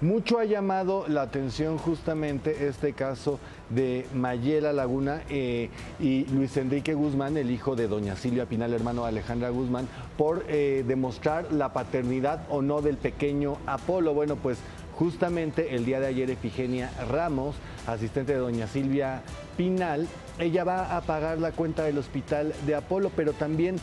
mucho 0.00 0.38
ha 0.38 0.44
llamado 0.44 1.06
la 1.08 1.22
atención 1.22 1.78
justamente 1.78 2.66
este 2.68 2.92
caso 2.92 3.38
de 3.70 4.06
Mayela 4.14 4.72
Laguna 4.72 5.22
eh, 5.30 5.70
y 5.98 6.26
Luis 6.26 6.56
Enrique 6.56 6.94
Guzmán, 6.94 7.36
el 7.36 7.50
hijo 7.50 7.76
de 7.76 7.88
doña 7.88 8.16
Silvia 8.16 8.46
Pinal, 8.46 8.74
hermano 8.74 9.02
de 9.02 9.08
Alejandra 9.08 9.48
Guzmán, 9.48 9.88
por 10.18 10.44
eh, 10.48 10.84
demostrar 10.86 11.52
la 11.52 11.72
paternidad 11.72 12.42
o 12.50 12.62
no 12.62 12.82
del 12.82 12.96
pequeño 12.98 13.56
Apolo. 13.66 14.12
Bueno, 14.12 14.36
pues 14.36 14.58
justamente 14.96 15.74
el 15.74 15.84
día 15.84 16.00
de 16.00 16.06
ayer 16.06 16.30
Efigenia 16.30 16.90
Ramos, 17.08 17.56
asistente 17.86 18.32
de 18.32 18.38
doña 18.38 18.66
Silvia 18.66 19.22
Pinal, 19.56 20.08
ella 20.38 20.64
va 20.64 20.96
a 20.96 21.00
pagar 21.00 21.38
la 21.38 21.52
cuenta 21.52 21.84
del 21.84 21.98
hospital 21.98 22.52
de 22.66 22.74
Apolo, 22.74 23.10
pero 23.16 23.32
también 23.32 23.76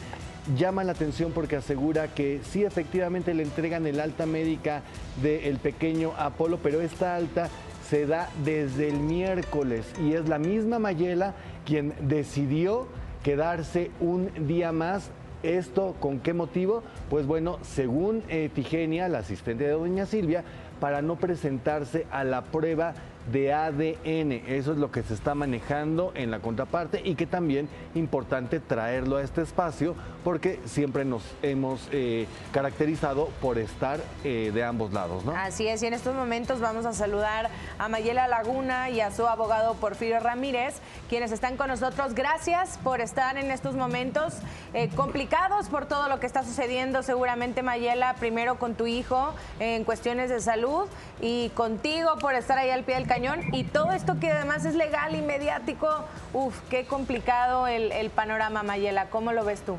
llama 0.57 0.83
la 0.83 0.91
atención 0.91 1.31
porque 1.31 1.55
asegura 1.55 2.09
que 2.09 2.41
sí 2.43 2.63
efectivamente 2.63 3.33
le 3.33 3.43
entregan 3.43 3.87
el 3.87 3.99
alta 3.99 4.25
médica 4.25 4.81
del 5.21 5.57
pequeño 5.57 6.13
Apolo, 6.17 6.59
pero 6.61 6.81
esta 6.81 7.15
alta 7.15 7.49
se 7.89 8.05
da 8.05 8.29
desde 8.43 8.89
el 8.89 8.99
miércoles 8.99 9.85
y 10.01 10.13
es 10.13 10.27
la 10.27 10.39
misma 10.39 10.79
Mayela 10.79 11.33
quien 11.65 11.93
decidió 12.01 12.87
quedarse 13.23 13.91
un 13.99 14.47
día 14.47 14.71
más. 14.71 15.09
¿Esto 15.43 15.95
con 15.99 16.19
qué 16.19 16.33
motivo? 16.33 16.83
Pues 17.09 17.25
bueno, 17.25 17.59
según 17.63 18.23
Efigenia, 18.29 19.09
la 19.09 19.19
asistente 19.19 19.65
de 19.65 19.71
doña 19.71 20.05
Silvia, 20.05 20.45
para 20.79 21.01
no 21.01 21.17
presentarse 21.17 22.07
a 22.11 22.23
la 22.23 22.43
prueba 22.45 22.93
de 23.31 23.53
ADN. 23.53 24.31
Eso 24.47 24.71
es 24.71 24.77
lo 24.77 24.91
que 24.91 25.03
se 25.03 25.13
está 25.13 25.35
manejando 25.35 26.11
en 26.15 26.31
la 26.31 26.39
contraparte 26.39 27.01
y 27.03 27.15
que 27.15 27.25
también 27.25 27.69
importante 27.95 28.59
traerlo 28.59 29.17
a 29.17 29.23
este 29.23 29.41
espacio 29.41 29.95
porque 30.23 30.59
siempre 30.65 31.05
nos 31.05 31.23
hemos 31.41 31.87
eh, 31.91 32.27
caracterizado 32.51 33.29
por 33.41 33.57
estar 33.57 33.99
eh, 34.23 34.51
de 34.53 34.63
ambos 34.63 34.93
lados. 34.93 35.23
Así 35.35 35.67
es, 35.67 35.83
y 35.83 35.87
en 35.87 35.93
estos 35.93 36.15
momentos 36.15 36.59
vamos 36.59 36.85
a 36.85 36.93
saludar 36.93 37.49
a 37.77 37.89
Mayela 37.89 38.27
Laguna 38.27 38.89
y 38.89 39.01
a 39.01 39.11
su 39.11 39.27
abogado 39.27 39.75
Porfirio 39.75 40.19
Ramírez, 40.19 40.75
quienes 41.09 41.31
están 41.31 41.57
con 41.57 41.67
nosotros. 41.67 42.13
Gracias 42.13 42.79
por 42.83 43.01
estar 43.01 43.37
en 43.37 43.51
estos 43.51 43.75
momentos 43.75 44.35
eh, 44.73 44.89
complicados 44.95 45.69
por 45.69 45.85
todo 45.85 46.09
lo 46.09 46.19
que 46.19 46.25
está 46.25 46.43
sucediendo 46.43 47.03
seguramente 47.03 47.63
Mayela, 47.63 48.15
primero 48.15 48.57
con 48.57 48.75
tu 48.75 48.87
hijo 48.87 49.33
en 49.59 49.83
cuestiones 49.83 50.29
de 50.29 50.39
salud 50.39 50.87
y 51.21 51.49
contigo 51.49 52.17
por 52.19 52.33
estar 52.35 52.57
ahí 52.57 52.69
al 52.69 52.83
pie 52.83 52.95
del 52.95 53.07
cañón 53.13 53.41
y 53.51 53.63
todo 53.63 53.91
esto 53.91 54.19
que 54.19 54.31
además 54.31 54.65
es 54.65 54.73
legal 54.73 55.15
y 55.15 55.21
mediático, 55.21 55.87
uf, 56.33 56.59
qué 56.67 56.85
complicado 56.85 57.67
el, 57.67 57.91
el 57.91 58.09
panorama 58.09 58.63
Mayela, 58.63 59.05
¿cómo 59.11 59.33
lo 59.33 59.45
ves 59.45 59.61
tú? 59.61 59.77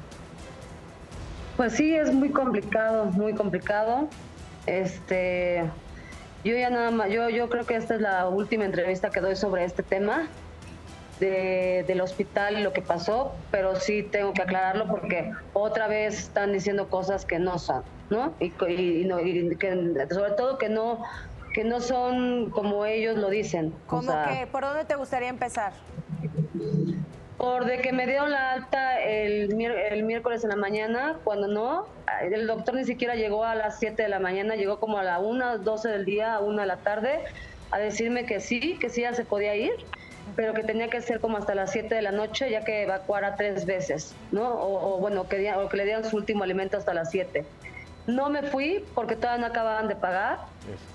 Pues 1.57 1.73
sí, 1.73 1.97
es 1.97 2.13
muy 2.13 2.31
complicado, 2.31 3.07
muy 3.07 3.35
complicado. 3.35 4.07
Este, 4.67 5.65
yo 6.45 6.57
ya 6.57 6.71
nada 6.71 6.93
más, 6.93 7.11
yo, 7.11 7.29
yo 7.29 7.49
creo 7.49 7.67
que 7.67 7.75
esta 7.75 7.97
es 7.97 8.01
la 8.01 8.29
última 8.29 8.67
entrevista 8.67 9.11
que 9.11 9.21
doy 9.21 9.35
sobre 9.35 9.65
este 9.65 9.83
tema 9.83 10.29
de, 11.19 11.85
del 11.89 12.03
hospital 12.03 12.57
y 12.61 12.63
lo 12.63 12.73
que 12.73 12.83
pasó, 12.83 13.35
pero 13.51 13.75
sí 13.75 14.05
tengo 14.05 14.33
que 14.33 14.43
aclararlo 14.43 14.87
porque 14.87 15.33
otra 15.55 15.89
vez 15.89 16.21
están 16.21 16.53
diciendo 16.53 16.89
cosas 16.89 17.25
que 17.25 17.41
no 17.41 17.59
son, 17.59 17.83
¿no? 18.11 18.33
Y, 18.39 18.53
y, 18.69 19.09
y 19.11 19.57
que, 19.57 20.07
sobre 20.11 20.33
todo 20.33 20.57
que 20.57 20.69
no 20.69 21.03
que 21.55 21.65
no 21.65 21.81
son 21.81 22.51
como 22.51 22.85
ellos 22.85 23.17
lo 23.17 23.31
dicen. 23.31 23.73
¿Cómo 23.87 24.13
que? 24.29 24.47
¿Por 24.49 24.65
dónde 24.65 24.85
te 24.85 24.97
gustaría 24.97 25.29
empezar? 25.29 25.73
Por 27.39 27.65
de 27.65 27.79
que 27.79 27.93
me 27.93 28.07
dieron 28.07 28.33
la 28.33 28.53
alta 28.53 29.01
el, 29.01 29.61
el 29.61 30.03
miércoles 30.03 30.43
en 30.43 30.51
la 30.51 30.57
mañana, 30.57 31.17
cuando 31.23 31.47
no, 31.47 31.87
el 32.21 32.47
doctor 32.49 32.75
ni 32.75 32.85
siquiera 32.85 33.15
llegó 33.15 33.45
a 33.45 33.55
las 33.55 33.79
7 33.79 34.03
de 34.03 34.09
la 34.09 34.19
mañana, 34.19 34.57
llegó 34.57 34.81
como 34.81 34.99
a 34.99 35.05
la 35.05 35.21
1, 35.21 35.59
12 35.59 35.89
del 35.89 36.05
día, 36.05 36.35
a 36.35 36.41
1 36.41 36.61
de 36.61 36.67
la 36.67 36.77
tarde, 36.79 37.21
a 37.71 37.79
decirme 37.79 38.27
que 38.27 38.41
sí, 38.41 38.77
que 38.81 38.91
sí 38.91 39.03
ya 39.03 39.15
se 39.15 39.25
podía 39.25 39.55
ir, 39.55 39.75
pero 40.35 40.55
que 40.55 40.65
tenía 40.65 40.89
que 40.89 41.01
ser 41.03 41.21
como 41.21 41.39
hasta 41.39 41.55
las 41.55 41.71
7 41.71 41.95
de 41.95 42.03
la 42.03 42.11
noche, 42.11 42.51
ya 42.51 42.65
que 42.65 42.83
evacuara 42.83 43.37
tres 43.37 43.65
veces, 43.65 44.13
¿no? 44.33 44.55
O, 44.55 44.97
o 44.97 44.99
bueno, 44.99 45.29
que, 45.29 45.53
o 45.55 45.69
que 45.69 45.77
le 45.77 45.85
dieran 45.85 46.05
su 46.05 46.17
último 46.17 46.43
alimento 46.43 46.79
hasta 46.79 46.95
las 46.95 47.13
7. 47.13 47.45
No 48.07 48.29
me 48.29 48.43
fui 48.43 48.85
porque 48.95 49.17
todavía 49.17 49.47
no 49.47 49.47
acababan 49.47 49.89
de 49.89 49.97
pagar. 49.97 50.39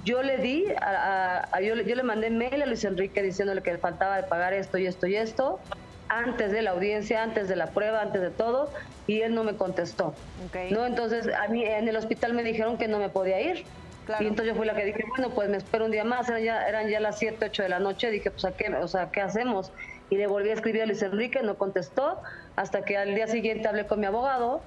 Yo 0.03 0.22
le 0.22 0.38
di, 0.38 0.66
a, 0.80 1.47
a, 1.52 1.62
yo, 1.62 1.75
yo, 1.75 1.96
le 1.96 2.03
mandé 2.03 2.30
mail 2.30 2.62
a 2.62 2.66
Luis 2.66 2.84
Enrique 2.84 3.24
diciéndole 3.24 3.62
que 3.64 3.72
le 3.72 3.80
faltaba 3.80 4.18
de 4.18 4.24
pagar 4.24 4.53
esto 4.53 4.78
y 4.78 4.86
esto 4.86 5.08
y 5.08 5.16
esto, 5.16 5.59
antes 6.08 6.52
de 6.52 6.62
la 6.62 6.72
audiencia, 6.72 7.24
antes 7.24 7.48
de 7.48 7.56
la 7.56 7.68
prueba, 7.68 8.02
antes 8.02 8.22
de 8.22 8.30
todo, 8.30 8.72
y 9.08 9.22
él 9.22 9.34
no 9.34 9.44
me 9.44 9.56
contestó. 9.56 10.14
Okay. 10.48 10.72
¿no? 10.72 10.86
Entonces, 10.86 11.28
a 11.34 11.48
mí 11.48 11.64
en 11.64 11.88
el 11.88 11.96
hospital 11.96 12.34
me 12.34 12.44
dijeron 12.44 12.78
que 12.78 12.88
no 12.88 13.00
me 13.00 13.09
podía 13.09 13.40
ir. 13.42 13.64
Claro. 14.06 14.24
Y 14.24 14.28
entonces 14.28 14.53
yo 14.53 14.58
fui 14.58 14.66
la 14.66 14.75
que 14.75 14.86
dije, 14.86 15.03
bueno, 15.09 15.30
pues 15.30 15.50
me 15.50 15.58
espero 15.58 15.86
un 15.86 15.92
día 15.92 16.03
más, 16.03 16.28
eran 16.30 16.44
ya, 16.44 16.68
eran 16.68 16.90
ya 16.90 17.00
las 17.00 17.19
7, 17.19 17.46
8 17.46 17.64
de 17.64 17.69
la 17.69 17.80
noche, 17.80 18.09
dije, 18.09 18.31
pues, 18.31 18.44
¿a 18.44 18.52
qué, 18.52 18.74
o 18.74 18.88
sea, 18.88 19.12
¿qué 19.12 19.22
hacemos? 19.22 19.72
Y 20.09 20.18
le 20.18 20.25
volví 20.25 20.50
a 20.50 20.53
escribir 20.53 20.81
a 20.81 20.86
Luis 20.88 21.02
Enrique, 21.03 21.42
no 21.44 21.56
contestó, 21.56 22.19
hasta 22.56 22.84
que 22.84 22.98
al 22.98 23.14
día 23.14 23.28
siguiente 23.28 23.68
hablé 23.68 23.86
con 23.86 24.00
mi 24.00 24.08
abogado, 24.08 24.62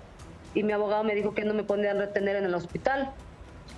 y 0.54 0.62
mi 0.62 0.72
abogado 0.72 1.04
me 1.04 1.14
dijo 1.14 1.34
que 1.34 1.44
no 1.44 1.54
me 1.54 1.64
podían 1.64 1.98
retener 1.98 2.36
en 2.36 2.44
el 2.44 2.54
hospital. 2.54 3.12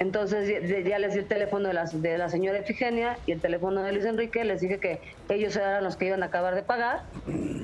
Entonces 0.01 0.49
ya 0.85 0.99
les 0.99 1.15
di 1.15 1.21
el 1.21 1.27
teléfono 1.27 1.69
de 1.69 1.75
la, 1.75 1.85
de 1.85 2.19
la 2.19 2.29
señora 2.29 2.59
Efigenia 2.59 3.17
y 3.27 3.33
el 3.33 3.41
teléfono 3.41 3.83
de 3.83 3.93
Luis 3.93 4.05
Enrique, 4.05 4.45
les 4.45 4.61
dije 4.61 4.79
que 4.79 5.01
ellos 5.29 5.55
eran 5.55 5.85
los 5.85 5.97
que 5.97 6.07
iban 6.07 6.23
a 6.25 6.27
acabar 6.27 6.57
de 6.57 6.63
pagar 6.63 7.05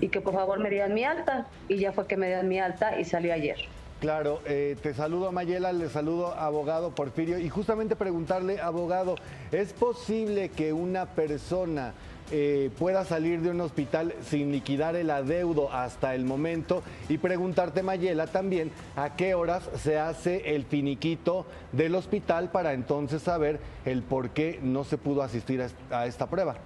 y 0.00 0.08
que 0.08 0.20
por 0.20 0.34
favor 0.34 0.60
me 0.60 0.70
dieran 0.70 0.94
mi 0.94 1.04
alta. 1.04 1.48
Y 1.68 1.78
ya 1.78 1.92
fue 1.92 2.06
que 2.06 2.16
me 2.16 2.28
dieron 2.28 2.48
mi 2.48 2.60
alta 2.60 3.00
y 3.00 3.04
salí 3.04 3.32
ayer. 3.32 3.56
Claro, 4.00 4.40
eh, 4.46 4.76
te 4.82 4.94
saludo 4.94 5.30
Mayela, 5.30 5.72
le 5.72 5.90
saludo 5.90 6.32
abogado 6.34 6.94
Porfirio 6.94 7.38
y 7.38 7.50
justamente 7.50 7.96
preguntarle, 7.96 8.58
abogado, 8.58 9.16
¿es 9.52 9.74
posible 9.74 10.48
que 10.48 10.72
una 10.72 11.04
persona 11.04 11.92
eh, 12.30 12.70
pueda 12.78 13.04
salir 13.04 13.40
de 13.40 13.50
un 13.50 13.60
hospital 13.60 14.14
sin 14.22 14.52
liquidar 14.52 14.96
el 14.96 15.10
adeudo 15.10 15.72
hasta 15.72 16.14
el 16.14 16.24
momento 16.24 16.82
y 17.08 17.18
preguntarte, 17.18 17.82
Mayela, 17.82 18.26
también 18.28 18.70
a 18.96 19.16
qué 19.16 19.34
horas 19.34 19.68
se 19.76 19.98
hace 19.98 20.54
el 20.54 20.64
finiquito 20.64 21.46
del 21.72 21.94
hospital 21.94 22.50
para 22.50 22.72
entonces 22.72 23.22
saber 23.22 23.60
el 23.84 24.02
por 24.02 24.30
qué 24.30 24.60
no 24.62 24.84
se 24.84 24.98
pudo 24.98 25.22
asistir 25.22 25.64
a 25.90 26.06
esta 26.06 26.28
prueba. 26.28 26.56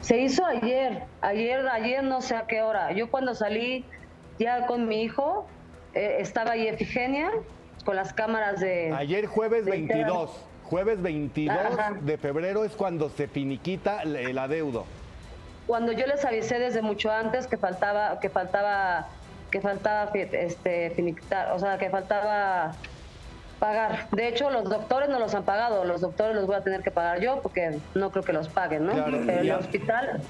Se 0.00 0.20
hizo 0.20 0.44
ayer, 0.46 1.02
ayer, 1.20 1.66
ayer 1.68 2.02
no 2.04 2.20
sé 2.20 2.36
a 2.36 2.46
qué 2.46 2.62
hora. 2.62 2.92
Yo 2.92 3.10
cuando 3.10 3.34
salí 3.34 3.84
ya 4.38 4.66
con 4.66 4.86
mi 4.86 5.02
hijo, 5.02 5.46
eh, 5.94 6.18
estaba 6.20 6.52
ahí 6.52 6.68
Efigenia 6.68 7.30
con 7.84 7.96
las 7.96 8.12
cámaras 8.12 8.60
de... 8.60 8.92
Ayer 8.92 9.26
jueves 9.26 9.64
de 9.64 9.72
22. 9.72 10.30
Jueves 10.68 11.00
22 11.00 11.56
Ajá. 11.56 11.94
de 12.00 12.18
febrero 12.18 12.64
es 12.64 12.72
cuando 12.72 13.08
se 13.08 13.28
finiquita 13.28 14.02
el 14.02 14.38
adeudo. 14.38 14.84
Cuando 15.66 15.92
yo 15.92 16.06
les 16.06 16.24
avisé 16.24 16.58
desde 16.58 16.82
mucho 16.82 17.10
antes 17.10 17.46
que 17.46 17.56
faltaba, 17.56 18.20
que 18.20 18.30
faltaba, 18.30 19.08
que 19.50 19.60
faltaba 19.60 20.10
este 20.14 20.90
finiquitar, 20.90 21.52
o 21.52 21.58
sea, 21.58 21.76
que 21.78 21.90
faltaba 21.90 22.72
pagar. 23.58 24.08
De 24.10 24.28
hecho, 24.28 24.50
los 24.50 24.64
doctores 24.64 25.08
no 25.08 25.18
los 25.18 25.34
han 25.34 25.44
pagado, 25.44 25.84
los 25.84 26.00
doctores 26.00 26.36
los 26.36 26.46
voy 26.46 26.56
a 26.56 26.60
tener 26.60 26.82
que 26.82 26.90
pagar 26.90 27.20
yo 27.20 27.40
porque 27.42 27.78
no 27.94 28.10
creo 28.10 28.22
que 28.22 28.32
los 28.32 28.48
paguen, 28.48 28.86
¿no? 28.86 28.92
Claro, 28.92 29.18
Pero 29.26 29.40
el 29.40 29.50
hospital. 29.52 30.20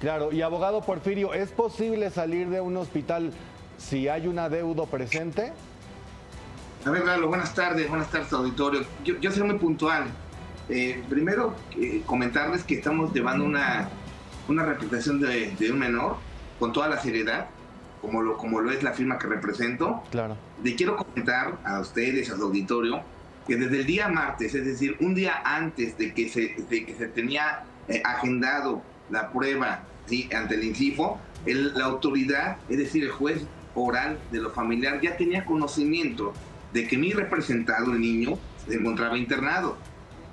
Claro, 0.00 0.30
y 0.30 0.42
abogado 0.42 0.82
Porfirio, 0.82 1.32
¿es 1.32 1.50
posible 1.52 2.10
salir 2.10 2.50
de 2.50 2.60
un 2.60 2.76
hospital 2.76 3.32
si 3.78 4.08
hay 4.08 4.26
un 4.26 4.38
adeudo 4.38 4.84
presente? 4.86 5.52
A 6.84 6.90
ver, 6.90 7.04
Lalo, 7.04 7.28
buenas 7.28 7.54
tardes, 7.54 7.88
buenas 7.88 8.10
tardes, 8.10 8.32
auditorio. 8.32 8.84
Yo, 9.04 9.18
yo 9.18 9.30
seré 9.30 9.44
muy 9.44 9.58
puntual. 9.58 10.06
Eh, 10.68 11.02
primero, 11.08 11.54
eh, 11.76 12.02
comentarles 12.06 12.64
que 12.64 12.74
estamos 12.74 13.12
llevando 13.12 13.44
una, 13.44 13.88
una 14.48 14.64
representación 14.64 15.20
de, 15.20 15.54
de, 15.58 15.72
un 15.72 15.78
menor 15.78 16.16
con 16.58 16.72
toda 16.72 16.88
la 16.88 17.00
seriedad, 17.00 17.48
como 18.00 18.22
lo, 18.22 18.36
como 18.36 18.60
lo 18.60 18.70
es 18.70 18.82
la 18.82 18.92
firma 18.92 19.18
que 19.18 19.26
represento. 19.26 20.02
Claro. 20.10 20.36
Le 20.62 20.74
quiero 20.74 20.96
comentar 20.96 21.58
a 21.64 21.80
ustedes, 21.80 22.30
al 22.30 22.40
auditorio, 22.40 23.02
que 23.46 23.56
desde 23.56 23.80
el 23.80 23.86
día 23.86 24.08
martes, 24.08 24.54
es 24.54 24.64
decir, 24.64 24.96
un 25.00 25.14
día 25.14 25.40
antes 25.44 25.96
de 25.98 26.12
que 26.14 26.28
se, 26.28 26.56
de 26.68 26.84
que 26.84 26.94
se 26.94 27.06
tenía 27.08 27.64
eh, 27.88 28.02
agendado 28.04 28.82
la 29.10 29.30
prueba 29.30 29.82
¿sí? 30.06 30.28
ante 30.34 30.56
el 30.56 30.64
INCIFO, 30.64 31.18
el, 31.46 31.74
la 31.74 31.84
autoridad, 31.84 32.58
es 32.68 32.78
decir, 32.78 33.04
el 33.04 33.10
juez 33.10 33.46
oral 33.74 34.18
de 34.32 34.40
lo 34.40 34.50
familiar, 34.50 35.00
ya 35.00 35.16
tenía 35.16 35.44
conocimiento 35.44 36.32
de 36.76 36.86
que 36.86 36.98
mi 36.98 37.10
representado, 37.10 37.92
el 37.92 38.00
niño, 38.02 38.38
se 38.68 38.74
encontraba 38.74 39.16
internado 39.16 39.78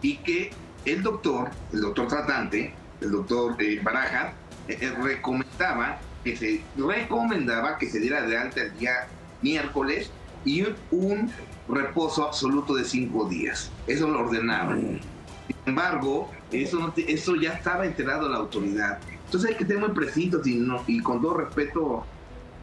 y 0.01 0.17
que 0.17 0.51
el 0.83 1.01
doctor, 1.01 1.51
el 1.71 1.79
doctor 1.79 2.09
tratante, 2.09 2.73
el 2.99 3.11
doctor 3.11 3.55
eh, 3.59 3.79
Baraja, 3.81 4.33
eh, 4.67 4.93
recomendaba 5.01 5.99
que 6.21 6.35
se 6.35 6.61
recomendaba 6.75 7.77
que 7.77 7.89
se 7.89 7.99
diera 8.01 8.21
de 8.23 8.37
alta 8.37 8.61
el 8.61 8.77
día 8.77 9.07
miércoles 9.41 10.11
y 10.43 10.65
un 10.91 11.31
reposo 11.69 12.25
absoluto 12.25 12.75
de 12.75 12.83
cinco 12.83 13.23
días. 13.29 13.71
Eso 13.87 14.09
lo 14.09 14.19
ordenaba. 14.19 14.75
Sin 14.75 15.55
embargo, 15.65 16.29
eso, 16.51 16.77
no 16.77 16.91
te, 16.91 17.09
eso 17.09 17.37
ya 17.37 17.53
estaba 17.53 17.85
enterado 17.85 18.27
la 18.27 18.37
autoridad. 18.37 18.99
Entonces 19.25 19.51
hay 19.51 19.55
que 19.55 19.63
tener 19.63 19.81
muy 19.81 19.95
precisos 19.95 20.45
y, 20.45 20.55
no, 20.55 20.83
y 20.87 20.99
con 20.99 21.21
todo 21.21 21.35
respeto 21.35 22.05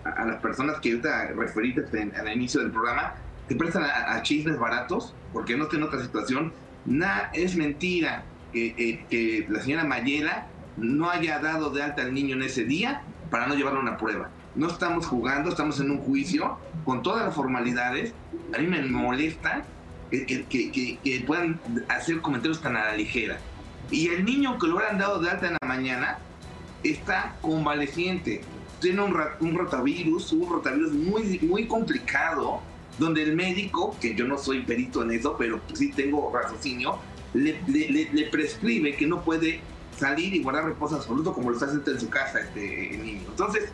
a, 0.05 0.11
a, 0.11 0.27
las 0.27 0.43
personas 0.43 0.81
que 0.81 0.91
ahorita 0.91 1.29
referiste 1.29 2.13
al 2.15 2.31
inicio 2.31 2.61
del 2.61 2.73
programa, 2.73 3.15
te 3.51 3.57
prestan 3.57 3.83
a, 3.83 4.15
a, 4.15 4.23
chismes 4.23 4.61
baratos, 4.61 5.13
porque 5.33 5.57
no 5.57 5.65
estén 5.65 5.81
en 5.81 5.87
otra 5.87 6.01
situación, 6.01 6.53
es 7.33 7.57
mentira 7.57 8.23
que, 8.53 8.67
eh, 8.79 9.05
que 9.11 9.45
la 9.49 9.61
señora 9.61 9.83
Mayela 9.83 10.47
no 10.77 11.11
haya 11.11 11.41
dado 11.41 11.71
de 11.71 11.83
alta 11.83 12.03
al 12.03 12.15
niño 12.15 12.37
en 12.37 12.43
ese 12.43 12.63
día 12.63 13.03
para 13.29 13.49
no 13.49 13.57
llevarlo 13.57 13.81
a 13.81 13.83
una 13.83 13.97
prueba. 13.97 14.31
No 14.55 14.69
estamos 14.69 15.09
jugando, 15.09 15.51
estamos 15.51 15.81
en 15.81 15.91
un 15.91 15.99
juicio 15.99 16.59
con 16.85 17.03
todas 17.03 17.27
las 17.27 17.35
formalidades. 17.35 18.15
A 18.55 18.59
mí 18.59 18.69
me 18.69 18.83
molesta 18.83 19.65
que, 20.13 20.27
que, 20.47 21.25
puedan 21.27 21.59
hacer 21.89 22.21
comentarios 22.21 22.61
tan 22.61 22.77
a 22.77 22.85
la 22.85 22.95
ligera. 22.95 23.39
Y 23.91 24.11
el 24.11 24.25
niño 24.25 24.61
que 24.61 24.69
lo 24.69 24.77
hubieran 24.77 24.97
dado 24.97 25.19
de 25.19 25.29
alta 25.29 25.49
en 25.49 25.57
la 25.61 25.67
mañana 25.67 26.19
está 26.85 27.35
convaleciente. 27.41 28.43
Tiene 28.81 29.03
un, 29.03 29.21
un 29.41 29.59
rotavirus, 29.59 30.33
un 30.33 30.49
rotavirus 30.49 30.93
muy, 30.93 31.41
muy 31.41 31.67
complicado, 31.67 32.63
donde 33.01 33.23
el 33.23 33.35
médico, 33.35 33.97
que 33.99 34.15
yo 34.15 34.29
no 34.29 34.37
soy 34.37 34.61
perito 34.61 35.03
en 35.03 35.13
eso, 35.13 35.35
pero 35.39 35.59
sí 35.73 35.91
tengo 35.91 36.31
raciocinio, 36.33 36.99
le, 37.33 37.59
le, 37.67 38.27
prescribe 38.27 38.95
que 38.95 39.07
no 39.07 39.23
puede 39.23 39.61
salir 39.97 40.35
y 40.35 40.43
guardar 40.43 40.67
reposo 40.67 40.97
absoluto 40.97 41.33
como 41.33 41.49
lo 41.49 41.57
está 41.57 41.67
haciendo 41.67 41.91
en 41.91 41.99
su 41.99 42.11
casa 42.11 42.41
este 42.41 42.99
niño. 43.03 43.23
Entonces, 43.27 43.71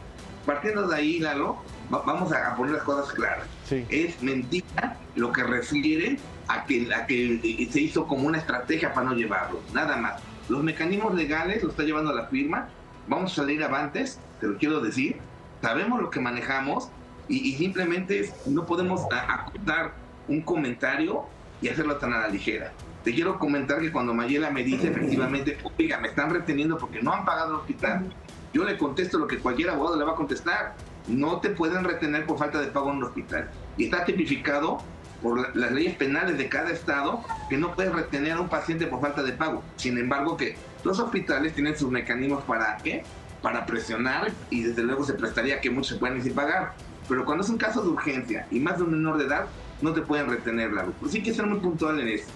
partiendo 0.47 0.87
de 0.87 0.95
ahí, 0.95 1.19
Lalo, 1.19 1.57
vamos 1.91 2.33
a 2.33 2.55
poner 2.55 2.75
las 2.75 2.85
cosas 2.85 3.13
claras. 3.13 3.49
Es 3.89 4.23
mentira 4.23 4.97
lo 5.17 5.33
que 5.33 5.43
refiere 5.43 6.19
a 6.47 6.65
que, 6.65 6.95
a 6.95 7.07
que 7.07 7.69
se 7.73 7.81
hizo 7.81 8.07
como 8.07 8.29
una 8.29 8.39
estrategia 8.39 8.95
para 8.95 9.09
no 9.09 9.15
llevarlo, 9.17 9.61
nada 9.75 9.97
más. 9.97 10.23
Los 10.49 10.63
mecanismos 10.63 11.15
legales 11.15 11.65
lo 11.65 11.71
está 11.71 11.83
llevando 11.83 12.13
a 12.13 12.15
la 12.15 12.27
firma, 12.27 12.69
vamos 13.09 13.33
a 13.33 13.37
salir 13.37 13.65
avantes, 13.65 14.21
te 14.41 14.47
lo 14.47 14.57
quiero 14.57 14.81
decir, 14.81 15.17
sabemos 15.61 16.01
lo 16.01 16.11
que 16.11 16.21
manejamos 16.21 16.91
y, 17.29 17.55
simplemente 17.55 18.33
no 18.47 18.67
podemos 18.67 19.03
acotar 19.11 19.93
un 20.29 20.43
comentario 20.43 21.25
y 21.61 21.69
hacerlo 21.69 21.97
tan 21.97 22.13
a 22.13 22.21
la 22.21 22.29
ligera. 22.29 22.73
Te 23.05 23.15
quiero 23.15 23.39
comentar 23.39 23.81
que 23.81 23.93
cuando 23.93 24.13
Mayela 24.15 24.51
me 24.51 24.65
dice 24.65 24.89
efectivamente, 24.89 25.59
oiga, 25.79 25.99
me 25.99 26.09
están 26.09 26.31
reteniendo 26.31 26.77
porque 26.77 27.01
no 27.03 27.13
han 27.13 27.25
pagado 27.25 27.51
el 27.51 27.61
hospital, 27.61 28.13
yo 28.53 28.65
le 28.65 28.79
contesto 28.79 29.19
lo 29.19 29.27
que 29.27 29.39
cualquier 29.39 29.71
abogado 29.71 29.97
le 29.99 30.05
va 30.05 30.13
a 30.13 30.17
contestar. 30.17 30.75
No 31.09 31.41
te 31.41 31.51
pueden 31.51 31.85
retener 31.85 32.27
por 32.27 32.39
falta 32.39 32.61
de 32.61 32.69
pago 32.69 32.91
en 32.91 32.97
un 32.97 33.05
hospital. 33.05 33.51
Y 33.77 33.85
está 33.85 34.05
tipificado 34.05 34.79
por 35.23 35.55
las 35.57 35.73
leyes 35.73 35.95
penales 35.97 36.39
de 36.39 36.49
cada 36.49 36.71
estado 36.71 37.23
que 37.49 37.57
no 37.57 37.75
puedes 37.75 37.93
retener 37.93 38.33
a 38.33 38.41
un 38.41 38.49
paciente 38.49 38.87
por 38.87 39.01
falta 39.01 39.23
de 39.23 39.33
pago. 39.33 39.63
Sin 39.77 39.99
embargo, 39.99 40.37
que 40.37 40.57
los 40.85 40.99
hospitales 40.99 41.55
tienen 41.55 41.77
sus 41.77 41.91
mecanismos 41.91 42.45
para 42.45 42.77
qué? 42.79 43.05
Para 43.43 43.67
presionar 43.67 44.33
y 44.51 44.63
desde 44.63 44.83
luego 44.83 45.05
se 45.05 45.15
prestaría 45.15 45.61
que 45.61 45.71
muchos 45.71 45.99
puedan 45.99 46.23
sin 46.23 46.35
pagar. 46.35 46.73
Pero 47.09 47.25
cuando 47.25 47.45
es 47.45 47.51
un 47.51 47.59
caso 47.59 47.83
de 47.83 47.89
urgencia 47.89 48.47
y 48.51 48.61
más 48.61 48.79
de 48.79 48.85
un 48.85 48.93
menor 48.93 49.19
de 49.19 49.25
edad, 49.25 49.47
no 49.81 49.93
te 49.93 50.03
pueden 50.03 50.29
retener 50.29 50.73
la 50.73 50.85
luz. 50.85 50.95
Pues 51.01 51.13
sí 51.13 51.23
que 51.23 51.33
ser 51.33 51.47
muy 51.47 51.61
puntual 51.61 52.01
en 52.01 52.09
eso. 52.09 52.29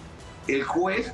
El 0.47 0.63
juez 0.63 1.13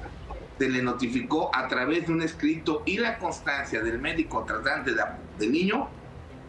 se 0.58 0.70
le 0.70 0.82
notificó 0.82 1.56
a 1.56 1.68
través 1.68 2.08
de 2.08 2.14
un 2.14 2.22
escrito 2.22 2.84
y 2.86 2.98
la 2.98 3.18
constancia 3.18 3.82
del 3.82 4.00
médico 4.00 4.44
tratante 4.44 4.94
del 5.38 5.52
niño 5.52 5.90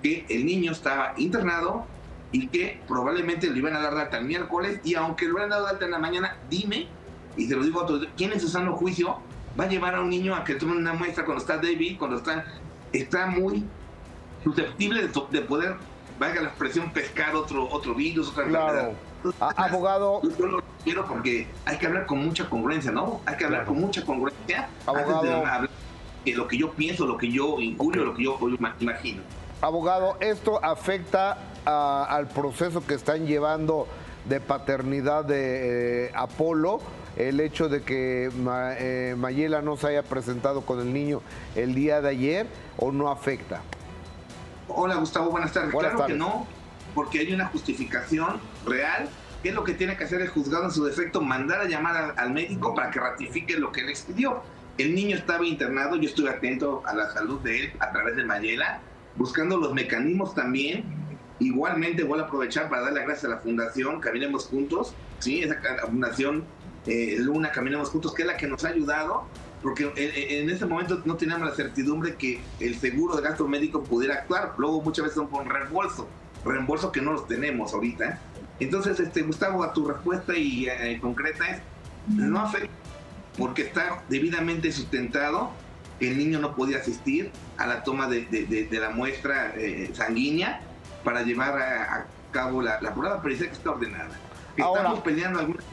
que 0.03 0.25
el 0.29 0.47
niño 0.47 0.73
estaba 0.73 1.15
internado 1.17 1.87
y 2.31 2.49
que 2.49 2.81
probablemente 2.87 3.51
le 3.51 3.59
iban 3.59 3.75
a 3.75 3.81
dar 3.81 3.95
data 3.95 4.19
el 4.19 4.25
miércoles 4.25 4.81
y 4.85 4.95
aunque 4.95 5.25
le 5.25 5.33
hubieran 5.33 5.51
dado 5.51 5.67
data 5.67 5.85
en 5.85 5.91
la 5.91 5.99
mañana, 5.99 6.37
dime, 6.49 6.89
y 7.37 7.47
se 7.47 7.57
lo 7.57 7.65
digo 7.65 7.83
a 7.83 7.87
todos, 7.87 8.09
¿quién 8.17 8.33
en 8.33 8.41
su 8.41 8.49
sano 8.49 8.75
juicio 8.77 9.19
va 9.59 9.65
a 9.65 9.69
llevar 9.69 9.95
a 9.95 10.01
un 10.01 10.11
niño 10.11 10.35
a 10.35 10.45
que 10.45 10.55
tome 10.55 10.77
una 10.77 10.93
muestra 10.93 11.25
cuando 11.25 11.43
está 11.43 11.59
débil, 11.59 11.99
cuando 11.99 12.19
está, 12.19 12.45
está 12.93 13.27
muy 13.27 13.65
susceptible 14.45 15.09
de, 15.31 15.41
poder, 15.43 15.77
valga 16.19 16.43
la 16.43 16.49
expresión, 16.49 16.91
pescar 16.91 17.35
otro, 17.35 17.69
otro 17.71 17.95
virus, 17.95 18.29
otra 18.31 18.45
enfermedad? 18.45 18.93
abogado. 19.41 20.21
Yo 20.39 20.47
lo 20.47 20.63
quiero 20.85 21.07
porque 21.07 21.47
hay 21.65 21.79
que 21.79 21.87
hablar 21.87 22.07
con 22.07 22.25
mucha 22.25 22.49
congruencia, 22.49 22.91
¿no? 22.91 23.21
Hay 23.27 23.37
que 23.37 23.45
hablar 23.45 23.65
con 23.65 23.81
mucha 23.81 24.05
congruencia 24.05 24.69
abogado. 24.87 25.17
antes 25.17 25.31
de 25.31 25.37
hablar 25.37 25.71
de 26.25 26.33
lo 26.33 26.49
que 26.49 26.59
yo 26.59 26.73
pienso, 26.73 27.07
lo 27.07 27.17
que 27.17 27.31
yo 27.31 27.59
incurio, 27.61 28.05
lo 28.05 28.15
que 28.15 28.25
yo 28.25 28.39
imagino. 28.81 29.23
Abogado, 29.61 30.17
¿esto 30.21 30.65
afecta 30.65 31.39
al 31.65 32.29
proceso 32.29 32.87
que 32.87 32.95
están 32.95 33.27
llevando 33.27 33.87
de 34.27 34.41
paternidad 34.41 35.25
de 35.25 36.07
eh, 36.07 36.13
Apolo? 36.15 36.81
El 37.17 37.41
hecho 37.41 37.69
de 37.69 37.83
que 37.83 38.31
eh, 38.79 39.15
Mayela 39.19 39.61
no 39.61 39.77
se 39.77 39.89
haya 39.89 40.05
presentado 40.05 40.61
con 40.61 40.79
el 40.79 40.93
niño 40.93 41.21
el 41.57 41.75
día 41.75 42.01
de 42.01 42.11
ayer 42.11 42.47
o 42.77 42.93
no 42.93 43.11
afecta? 43.11 43.61
Hola 44.69 44.97
Gustavo, 44.97 45.31
buenas 45.31 45.53
tardes. 45.53 45.75
claro 45.75 46.07
que 46.07 46.13
no, 46.13 46.47
porque 46.95 47.21
hay 47.21 47.33
una 47.33 47.47
justificación 47.47 48.39
real. 48.67 49.09
¿Qué 49.43 49.51
es 49.51 49.55
lo 49.55 49.65
que 49.65 49.73
tiene 49.73 49.97
que 49.97 50.05
hacer 50.05 50.21
el 50.21 50.29
juzgado 50.29 50.65
en 50.65 50.71
su 50.71 50.85
defecto? 50.85 51.23
Mandar 51.23 51.63
a 51.63 51.65
llamar 51.65 52.15
al, 52.17 52.33
médico 52.33 52.75
para 52.75 52.91
que 52.91 53.01
ratifique 53.01 53.57
lo 53.57 53.73
que 53.73 53.81
él 53.81 53.89
expidió. 53.89 54.43
El 54.77 54.95
niño 54.95 55.17
estaba 55.17 55.47
internado, 55.47 55.97
yo 55.97 56.09
estuve 56.09 56.29
atento 56.29 56.83
a 56.85 56.95
la 56.95 57.11
salud 57.13 57.41
de 57.41 57.65
él 57.65 57.73
a 57.81 57.91
través 57.93 58.17
de 58.17 58.25
Mayela, 58.25 58.81
buscando 59.17 59.57
los 59.57 59.73
mecanismos 59.73 60.35
también. 60.35 60.85
Igualmente 61.39 62.05
voy 62.05 62.21
a 62.21 62.25
aprovechar 62.25 62.69
para 62.69 62.83
darle 62.83 63.05
gracias 63.05 63.25
a 63.25 63.29
la 63.29 63.39
fundación 63.39 64.01
Caminemos 64.01 64.47
Juntos, 64.47 64.93
¿sí? 65.21 65.43
esa 65.43 65.57
fundación 65.87 66.45
eh, 66.87 67.17
Luna 67.19 67.53
Caminemos 67.53 67.91
Juntos, 67.91 68.13
que 68.13 68.23
es 68.23 68.29
la 68.29 68.37
que 68.37 68.49
nos 68.49 68.65
ha 68.65 68.69
ayudado, 68.69 69.25
porque 69.63 69.93
en, 69.97 70.51
ese 70.51 70.67
momento 70.67 71.03
no 71.05 71.17
teníamos 71.17 71.49
la 71.49 71.55
certidumbre 71.55 72.15
que 72.17 72.41
el 72.61 72.79
seguro 72.79 73.17
de 73.17 73.23
gasto 73.23 73.47
médico 73.49 73.83
pudiera 73.83 74.15
actuar. 74.15 74.55
Luego 74.59 74.81
muchas 74.83 75.05
veces 75.05 75.17
son 75.17 75.29
con 75.29 75.49
reembolso 75.49 76.09
reembolso 76.45 76.93
que 76.93 77.01
no 77.01 77.13
los 77.13 77.27
tenemos 77.27 77.73
ahorita. 77.73 78.19
Entonces, 78.61 78.99
este, 78.99 79.23
Gustavo, 79.23 79.63
a 79.63 79.73
tu 79.73 79.87
respuesta 79.87 80.37
y 80.37 80.69
eh, 80.69 80.99
concreta 81.01 81.47
es, 81.49 81.63
no 82.09 82.41
afecta 82.41 82.73
porque 83.37 83.63
está 83.63 84.03
debidamente 84.09 84.73
sustentado 84.73 85.53
que 86.01 86.11
el 86.11 86.19
niño 86.19 86.41
no 86.41 86.57
podía 86.57 86.79
asistir 86.79 87.31
a 87.57 87.67
la 87.67 87.85
toma 87.85 88.09
de, 88.09 88.23
de, 88.25 88.81
la 88.81 88.91
muestra 88.91 89.53
eh, 89.57 89.91
sanguínea 89.93 90.61
para 91.05 91.23
llevar 91.23 91.59
a, 91.61 92.07
cabo 92.33 92.61
la, 92.61 92.81
la, 92.81 92.95
prueba, 92.95 93.23
pero 93.23 93.35
dice 93.35 93.47
que 93.47 93.55
está 93.55 93.71
ordenada. 93.71 94.11
estamos 94.57 95.01
peleando 95.01 95.39
algunas, 95.39 95.65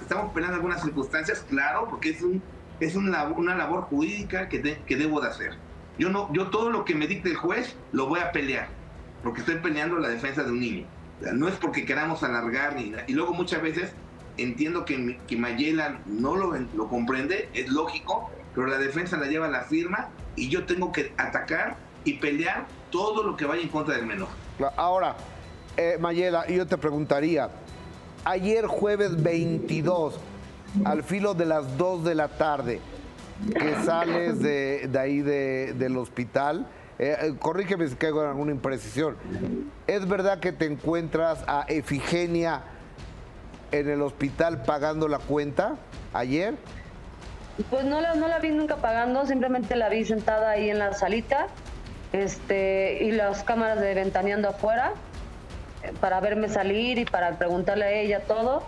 estamos 0.00 0.32
peleando 0.32 0.56
algunas 0.56 0.82
circunstancias, 0.82 1.44
claro, 1.48 1.86
porque 1.88 2.10
es 2.10 2.22
un 2.22 2.42
es 2.86 2.96
una, 2.96 3.24
una 3.24 3.56
labor 3.56 3.82
jurídica 3.82 4.48
que, 4.48 4.78
que 4.86 4.96
debo 4.96 5.20
de 5.20 5.28
hacer. 5.28 5.52
Yo 5.98 6.08
no, 6.08 6.32
yo 6.32 6.48
todo 6.48 6.70
lo 6.70 6.84
que 6.84 6.94
me 6.94 7.06
dicte 7.06 7.30
el 7.30 7.36
juez 7.36 7.76
lo 7.92 8.06
voy 8.06 8.20
a 8.20 8.32
pelear 8.32 8.68
porque 9.22 9.40
estoy 9.40 9.56
peleando 9.56 9.98
la 9.98 10.08
defensa 10.08 10.42
de 10.42 10.50
un 10.50 10.60
niño. 10.60 10.86
no 11.32 11.48
es 11.48 11.54
porque 11.54 11.84
queramos 11.84 12.22
alargar 12.22 12.74
ni 12.74 12.92
Y 13.06 13.12
luego 13.12 13.32
muchas 13.32 13.62
veces 13.62 13.92
entiendo 14.36 14.84
que, 14.84 15.18
que 15.26 15.36
Mayela 15.36 16.00
no 16.06 16.36
lo, 16.36 16.54
lo 16.74 16.88
comprende, 16.88 17.48
es 17.54 17.68
lógico, 17.68 18.30
pero 18.54 18.66
la 18.66 18.78
defensa 18.78 19.16
la 19.16 19.26
lleva 19.26 19.48
la 19.48 19.62
firma 19.62 20.08
y 20.36 20.48
yo 20.48 20.64
tengo 20.64 20.90
que 20.90 21.12
atacar 21.18 21.76
y 22.04 22.14
pelear 22.14 22.66
todo 22.90 23.22
lo 23.22 23.36
que 23.36 23.44
vaya 23.44 23.62
en 23.62 23.68
contra 23.68 23.94
del 23.94 24.06
menor. 24.06 24.28
Ahora, 24.76 25.16
eh, 25.76 25.96
Mayela, 26.00 26.46
yo 26.48 26.66
te 26.66 26.76
preguntaría, 26.76 27.48
ayer 28.24 28.66
jueves 28.66 29.22
22, 29.22 30.18
al 30.84 31.02
filo 31.02 31.34
de 31.34 31.46
las 31.46 31.76
2 31.76 32.04
de 32.04 32.14
la 32.14 32.28
tarde, 32.28 32.80
que 33.52 33.74
sales 33.84 34.40
de, 34.40 34.90
ahí 34.98 35.20
de, 35.20 35.74
del 35.74 35.96
hospital, 35.96 36.66
eh, 36.98 37.16
eh, 37.20 37.34
corrígeme 37.38 37.88
si 37.88 37.96
caigo 37.96 38.22
en 38.22 38.28
alguna 38.28 38.52
imprecisión. 38.52 39.16
¿Es 39.86 40.06
verdad 40.06 40.38
que 40.38 40.52
te 40.52 40.66
encuentras 40.66 41.42
a 41.46 41.64
Efigenia 41.68 42.62
en 43.72 43.88
el 43.88 44.02
hospital 44.02 44.62
pagando 44.62 45.08
la 45.08 45.18
cuenta 45.18 45.76
ayer? 46.12 46.54
Pues 47.70 47.84
no 47.84 48.00
la, 48.00 48.14
no 48.14 48.28
la 48.28 48.38
vi 48.38 48.50
nunca 48.50 48.76
pagando, 48.76 49.26
simplemente 49.26 49.76
la 49.76 49.88
vi 49.88 50.04
sentada 50.04 50.50
ahí 50.50 50.70
en 50.70 50.78
la 50.78 50.92
salita 50.94 51.48
este, 52.12 52.98
y 53.02 53.12
las 53.12 53.42
cámaras 53.42 53.80
de 53.80 53.94
ventaneando 53.94 54.48
afuera 54.48 54.92
eh, 55.82 55.92
para 56.00 56.20
verme 56.20 56.48
salir 56.48 56.98
y 56.98 57.04
para 57.04 57.38
preguntarle 57.38 57.84
a 57.84 57.92
ella 57.92 58.20
todo. 58.20 58.62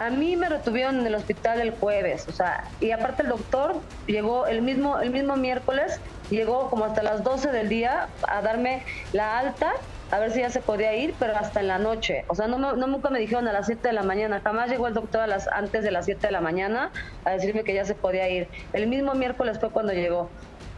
A 0.00 0.08
mí 0.08 0.34
me 0.34 0.48
retuvieron 0.48 0.98
en 1.00 1.06
el 1.06 1.14
hospital 1.14 1.60
el 1.60 1.72
jueves, 1.72 2.26
o 2.26 2.32
sea, 2.32 2.64
y 2.80 2.90
aparte 2.90 3.22
el 3.22 3.28
doctor 3.28 3.76
llegó 4.06 4.46
el 4.46 4.62
mismo, 4.62 4.98
el 4.98 5.10
mismo 5.10 5.36
miércoles, 5.36 6.00
llegó 6.30 6.70
como 6.70 6.86
hasta 6.86 7.02
las 7.02 7.22
12 7.22 7.52
del 7.52 7.68
día 7.68 8.08
a 8.26 8.40
darme 8.40 8.82
la 9.12 9.38
alta, 9.38 9.72
a 10.10 10.18
ver 10.18 10.32
si 10.32 10.40
ya 10.40 10.48
se 10.48 10.62
podía 10.62 10.94
ir, 10.96 11.14
pero 11.18 11.36
hasta 11.36 11.60
en 11.60 11.68
la 11.68 11.76
noche. 11.78 12.24
O 12.28 12.34
sea, 12.34 12.46
no, 12.46 12.56
no 12.56 12.86
nunca 12.86 13.10
me 13.10 13.18
dijeron 13.18 13.46
a 13.46 13.52
las 13.52 13.66
7 13.66 13.88
de 13.88 13.92
la 13.92 14.02
mañana, 14.02 14.40
jamás 14.42 14.70
llegó 14.70 14.86
el 14.86 14.94
doctor 14.94 15.20
a 15.20 15.26
las, 15.26 15.48
antes 15.48 15.84
de 15.84 15.90
las 15.90 16.06
7 16.06 16.28
de 16.28 16.32
la 16.32 16.40
mañana 16.40 16.90
a 17.26 17.32
decirme 17.32 17.62
que 17.62 17.74
ya 17.74 17.84
se 17.84 17.94
podía 17.94 18.26
ir. 18.30 18.48
El 18.72 18.86
mismo 18.86 19.12
miércoles 19.12 19.60
fue 19.60 19.68
cuando 19.68 19.92
llegó. 19.92 20.30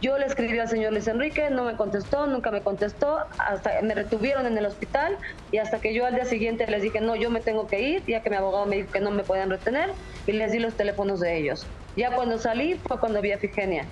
Yo 0.03 0.17
le 0.17 0.25
escribí 0.25 0.59
al 0.59 0.67
señor 0.67 0.91
Luis 0.91 1.07
Enrique, 1.07 1.49
no 1.49 1.63
me 1.63 1.77
contestó, 1.77 2.27
nunca 2.27 2.51
me 2.51 2.59
contestó, 2.59 3.19
hasta 3.37 3.81
me 3.83 3.95
retuvieron 3.95 4.45
en 4.45 4.57
el 4.57 4.65
hospital 4.65 5.17
y 5.49 5.59
hasta 5.59 5.79
que 5.79 5.93
yo 5.93 6.05
al 6.05 6.15
día 6.15 6.25
siguiente 6.25 6.67
les 6.67 6.81
dije, 6.81 6.99
no, 6.99 7.15
yo 7.15 7.29
me 7.29 7.39
tengo 7.39 7.67
que 7.67 7.79
ir, 7.81 8.03
ya 8.05 8.21
que 8.21 8.29
mi 8.29 8.35
abogado 8.35 8.65
me 8.65 8.75
dijo 8.75 8.91
que 8.91 8.99
no 8.99 9.11
me 9.11 9.23
podían 9.23 9.49
retener 9.49 9.91
y 10.27 10.33
les 10.33 10.51
di 10.51 10.59
los 10.59 10.73
teléfonos 10.73 11.21
de 11.21 11.37
ellos. 11.37 11.65
Ya 11.95 12.13
cuando 12.13 12.37
salí 12.37 12.77
fue 12.85 12.99
cuando 12.99 13.21
vi 13.21 13.31
a 13.31 13.37
Figenia. 13.37 13.85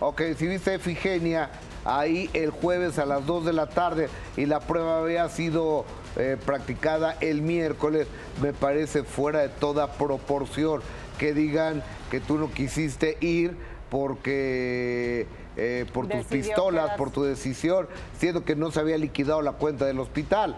Ok, 0.00 0.22
si 0.38 0.46
viste 0.46 0.70
a 0.70 0.74
Efigenia 0.76 1.50
ahí 1.84 2.30
el 2.32 2.48
jueves 2.48 2.98
a 2.98 3.04
las 3.04 3.26
2 3.26 3.44
de 3.44 3.52
la 3.52 3.66
tarde 3.66 4.08
y 4.38 4.46
la 4.46 4.60
prueba 4.60 5.00
había 5.00 5.28
sido 5.28 5.84
eh, 6.16 6.38
practicada 6.46 7.18
el 7.20 7.42
miércoles, 7.42 8.06
me 8.40 8.54
parece 8.54 9.02
fuera 9.02 9.40
de 9.40 9.50
toda 9.50 9.92
proporción 9.92 10.80
que 11.18 11.34
digan 11.34 11.82
que 12.10 12.20
tú 12.20 12.38
no 12.38 12.50
quisiste 12.50 13.18
ir 13.20 13.54
porque 13.90 15.26
eh, 15.56 15.86
por 15.92 16.06
tus 16.06 16.26
pistolas, 16.26 16.90
por 16.96 17.10
tu 17.10 17.22
decisión, 17.24 17.88
siendo 18.18 18.44
que 18.44 18.56
no 18.56 18.70
se 18.70 18.80
había 18.80 18.96
liquidado 18.98 19.42
la 19.42 19.52
cuenta 19.52 19.84
del 19.84 19.98
hospital. 20.00 20.56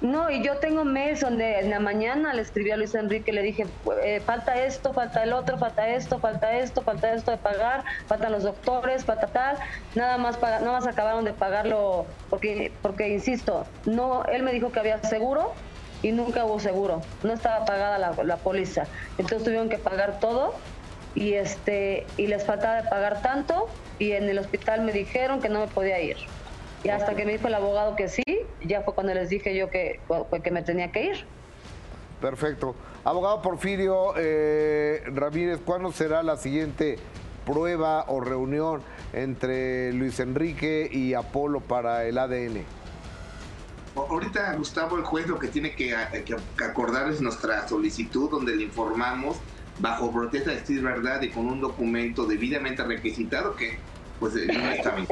No, 0.00 0.28
y 0.30 0.42
yo 0.42 0.56
tengo 0.56 0.84
mails 0.84 1.20
donde 1.20 1.60
en 1.60 1.70
la 1.70 1.78
mañana 1.78 2.34
le 2.34 2.42
escribí 2.42 2.72
a 2.72 2.76
Luis 2.76 2.92
Enrique, 2.96 3.32
le 3.32 3.40
dije, 3.40 3.66
eh, 4.02 4.20
falta 4.26 4.60
esto, 4.64 4.92
falta 4.92 5.22
el 5.22 5.32
otro, 5.32 5.58
falta 5.58 5.88
esto, 5.90 6.18
falta 6.18 6.58
esto, 6.58 6.82
falta 6.82 7.14
esto 7.14 7.30
de 7.30 7.36
pagar, 7.36 7.84
faltan 8.08 8.32
los 8.32 8.42
doctores, 8.42 9.04
falta 9.04 9.28
tal, 9.28 9.58
nada 9.94 10.18
más 10.18 10.36
paga- 10.38 10.58
nada 10.58 10.72
más 10.72 10.88
acabaron 10.88 11.24
de 11.24 11.32
pagarlo, 11.32 12.04
porque, 12.30 12.72
porque 12.82 13.10
insisto, 13.10 13.64
no, 13.86 14.24
él 14.24 14.42
me 14.42 14.52
dijo 14.52 14.72
que 14.72 14.80
había 14.80 15.00
seguro 15.04 15.52
y 16.02 16.10
nunca 16.10 16.44
hubo 16.46 16.58
seguro, 16.58 17.00
no 17.22 17.32
estaba 17.32 17.64
pagada 17.64 17.96
la, 17.98 18.24
la 18.24 18.36
póliza, 18.38 18.88
entonces 19.18 19.44
tuvieron 19.44 19.68
que 19.68 19.78
pagar 19.78 20.18
todo 20.18 20.54
y 21.14 21.34
este 21.34 22.06
y 22.16 22.26
les 22.26 22.44
faltaba 22.44 22.82
de 22.82 22.88
pagar 22.88 23.22
tanto 23.22 23.68
y 23.98 24.12
en 24.12 24.24
el 24.24 24.38
hospital 24.38 24.82
me 24.82 24.92
dijeron 24.92 25.40
que 25.40 25.48
no 25.48 25.60
me 25.60 25.66
podía 25.68 26.00
ir. 26.00 26.16
Y 26.84 26.88
hasta 26.88 27.14
que 27.14 27.24
me 27.24 27.32
dijo 27.32 27.46
el 27.46 27.54
abogado 27.54 27.94
que 27.94 28.08
sí, 28.08 28.24
ya 28.64 28.82
fue 28.82 28.94
cuando 28.94 29.14
les 29.14 29.28
dije 29.28 29.56
yo 29.56 29.70
que, 29.70 30.00
que 30.42 30.50
me 30.50 30.62
tenía 30.62 30.90
que 30.90 31.04
ir. 31.04 31.24
Perfecto. 32.20 32.74
Abogado 33.04 33.40
Porfirio 33.40 34.14
eh, 34.16 35.02
Ramírez, 35.06 35.60
¿cuándo 35.64 35.92
será 35.92 36.22
la 36.22 36.36
siguiente 36.36 36.98
prueba 37.46 38.04
o 38.08 38.20
reunión 38.20 38.82
entre 39.12 39.92
Luis 39.92 40.18
Enrique 40.20 40.88
y 40.90 41.14
Apolo 41.14 41.60
para 41.60 42.04
el 42.04 42.18
ADN? 42.18 42.64
Ahorita, 43.94 44.54
Gustavo, 44.54 44.96
el 44.96 45.04
juez 45.04 45.26
lo 45.28 45.38
que 45.38 45.48
tiene 45.48 45.74
que, 45.74 45.94
que 46.26 46.64
acordar 46.64 47.10
es 47.10 47.20
nuestra 47.20 47.68
solicitud 47.68 48.30
donde 48.30 48.56
le 48.56 48.64
informamos 48.64 49.36
bajo 49.78 50.12
protesta 50.12 50.50
de 50.50 50.60
decir 50.60 50.82
verdad 50.82 51.22
y 51.22 51.30
con 51.30 51.46
un 51.46 51.60
documento 51.60 52.26
debidamente 52.26 52.84
requisitado 52.84 53.56
que 53.56 53.78
pues 54.20 54.36
eh, 54.36 54.46
no 54.46 54.70
está 54.70 54.90
bien. 54.90 55.08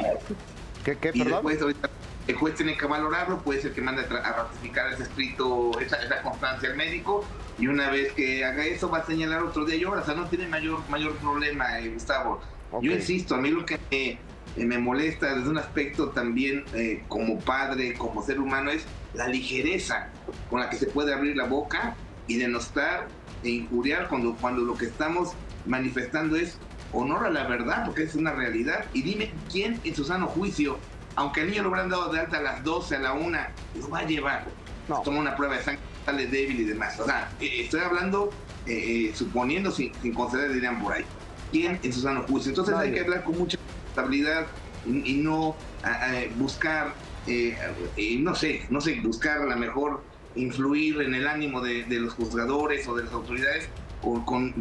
¿Qué, 0.85 0.97
qué, 0.97 1.11
Y 1.13 1.19
perdón? 1.19 1.45
después 1.45 1.63
ahorita 1.63 1.91
el 2.29 2.37
juez 2.37 2.55
tiene 2.55 2.77
que 2.77 2.87
valorarlo, 2.87 3.39
puede 3.43 3.61
ser 3.61 3.73
que 3.73 3.81
mande 3.81 4.03
a 4.03 4.33
ratificar 4.33 4.93
ese 4.93 5.03
escrito, 5.05 5.79
esa, 5.81 5.97
esa 5.97 6.23
constancia 6.23 6.71
al 6.71 6.77
médico 6.77 7.25
y 7.59 7.67
una 7.67 7.91
vez 7.91 8.13
que 8.13 8.45
haga 8.45 8.65
eso 8.65 8.89
va 8.89 8.99
a 8.99 9.07
señalar 9.07 9.43
otro 9.43 9.65
día 9.65 9.77
y 9.77 9.85
hora, 9.85 10.03
o 10.03 10.05
sea, 10.05 10.15
no 10.15 10.27
tiene 10.29 10.47
mayor, 10.47 10.81
mayor 10.89 11.17
problema, 11.17 11.79
eh, 11.81 11.89
Gustavo. 11.89 12.41
Ok. 12.71 12.83
Yo 12.83 12.93
insisto, 12.93 13.35
a 13.35 13.39
mí 13.39 13.51
lo 13.51 13.67
que 13.67 13.79
me, 13.91 14.11
eh, 14.57 14.65
me 14.65 14.79
molesta 14.79 15.35
desde 15.35 15.49
un 15.49 15.59
aspecto 15.59 16.11
también 16.11 16.65
eh, 16.75 17.03
como 17.09 17.39
padre, 17.41 17.95
como 17.95 18.23
ser 18.23 18.41
humano, 18.41 18.71
es 18.71 18.85
la 19.15 19.27
ligereza 19.27 20.09
con 20.49 20.61
la 20.61 20.71
que 20.71 20.77
se 20.77 20.87
puede 20.87 21.13
abrir 21.13 21.37
la 21.37 21.45
boca 21.45 21.97
y 22.31 22.37
denostar 22.39 23.09
e 23.43 23.51
injuriar 23.51 24.07
cuando, 24.09 24.37
cuando 24.37 24.63
lo 24.63 24.77
que 24.77 24.85
estamos 24.87 25.33
manifestando 25.67 26.37
es 26.37 26.59
honor 26.93 27.27
a 27.27 27.31
la 27.31 27.49
verdad, 27.49 27.85
porque 27.85 28.05
es 28.05 28.15
una 28.15 28.33
realidad. 28.33 28.85
Y 28.93 29.03
dime 29.03 29.33
quién 29.51 29.81
en 29.83 29.95
su 29.97 30.05
sano 30.05 30.29
juicio, 30.29 30.79
aunque 31.17 31.41
al 31.41 31.49
niño 31.51 31.65
lo 31.65 31.71
hubieran 31.71 31.89
dado 31.91 32.13
de 32.13 32.21
alta 32.21 32.39
a 32.39 32.43
las 32.43 32.63
12, 32.63 32.97
a 32.97 32.99
la 33.01 33.13
1, 33.15 33.39
lo 33.81 33.89
va 33.91 33.99
a 33.99 34.07
llevar. 34.07 34.47
No. 34.89 35.03
Toma 35.03 35.19
una 35.21 35.35
prueba 35.37 35.57
de 35.57 35.65
sangre, 35.65 35.83
sale 36.07 36.27
débil 36.29 36.61
y 36.61 36.65
demás. 36.65 37.01
O 37.01 37.05
sea, 37.05 37.29
eh, 37.41 37.51
estoy 37.63 37.81
hablando, 37.81 38.31
eh, 38.67 39.09
eh, 39.11 39.13
suponiendo, 39.15 39.73
sin, 39.73 39.93
sin 40.01 40.15
conceder, 40.15 40.53
dirían 40.53 40.81
por 40.81 40.93
ahí. 40.93 41.05
¿Quién 41.51 41.81
en 41.83 41.93
su 41.93 42.01
sano 42.01 42.23
juicio? 42.29 42.51
Entonces 42.51 42.77
hay 42.77 42.93
que 42.93 43.01
hablar 43.01 43.25
con 43.25 43.37
mucha 43.39 43.59
responsabilidad 43.87 44.47
y, 44.87 45.15
y 45.19 45.23
no 45.23 45.57
a- 45.83 46.11
a 46.11 46.13
buscar, 46.37 46.95
eh, 47.27 47.59
eh, 47.97 48.19
no 48.21 48.37
sé, 48.37 48.67
no 48.71 48.81
sé, 48.81 49.01
buscar 49.03 49.39
a 49.43 49.47
lo 49.47 49.57
mejor 49.57 50.05
influir 50.35 51.01
en 51.03 51.15
el 51.15 51.27
ánimo 51.29 51.61
de, 51.61 51.85
de 51.85 52.01
los 52.01 52.15
juzgadores 52.15 52.87
o 52.89 52.95
de 52.95 53.05
las 53.05 53.13
autoridades 53.13 53.69
o 54.03 54.25
con 54.25 54.53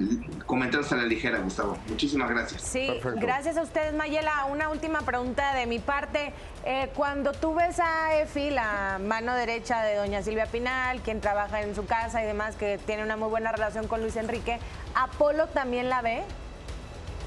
comentarios 0.46 0.92
a 0.92 0.98
la 0.98 1.04
ligera, 1.04 1.40
Gustavo. 1.40 1.78
Muchísimas 1.88 2.30
gracias. 2.30 2.62
Sí, 2.62 2.88
Perfecto. 2.88 3.20
gracias 3.22 3.56
a 3.56 3.62
ustedes, 3.62 3.94
Mayela. 3.94 4.46
Una 4.52 4.68
última 4.70 5.00
pregunta 5.04 5.54
de 5.56 5.66
mi 5.66 5.80
parte. 5.80 6.34
Eh, 6.66 6.90
cuando 6.94 7.32
tú 7.32 7.54
ves 7.56 7.80
a 7.80 8.20
Efi, 8.20 8.50
la 8.50 9.00
mano 9.02 9.34
derecha 9.36 9.82
de 9.82 9.96
doña 9.96 10.22
Silvia 10.24 10.46
Pinal, 10.48 11.00
quien 11.02 11.22
trabaja 11.22 11.62
en 11.62 11.74
su 11.74 11.86
casa 11.86 12.22
y 12.22 12.26
demás, 12.26 12.58
que 12.58 12.80
tiene 12.86 13.02
una 13.04 13.16
muy 13.16 13.30
buena 13.30 13.54
relación 13.54 13.88
con 13.88 14.02
Luis 14.02 14.18
Enrique, 14.18 14.60
¿Apolo 14.94 15.48
también 15.48 15.88
la 15.88 16.02
ve? 16.02 16.24